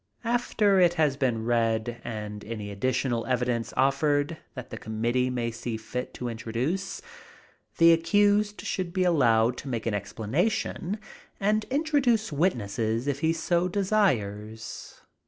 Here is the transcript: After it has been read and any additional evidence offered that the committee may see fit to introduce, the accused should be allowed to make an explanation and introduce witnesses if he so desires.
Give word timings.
After 0.25 0.79
it 0.79 0.95
has 0.95 1.15
been 1.15 1.45
read 1.45 2.01
and 2.03 2.43
any 2.43 2.71
additional 2.71 3.23
evidence 3.27 3.71
offered 3.77 4.37
that 4.55 4.71
the 4.71 4.77
committee 4.79 5.29
may 5.29 5.51
see 5.51 5.77
fit 5.77 6.11
to 6.15 6.27
introduce, 6.27 7.03
the 7.77 7.93
accused 7.93 8.61
should 8.61 8.93
be 8.93 9.03
allowed 9.03 9.57
to 9.57 9.67
make 9.69 9.85
an 9.85 9.93
explanation 9.93 10.97
and 11.39 11.65
introduce 11.65 12.31
witnesses 12.33 13.05
if 13.05 13.19
he 13.19 13.31
so 13.31 13.67
desires. 13.67 15.01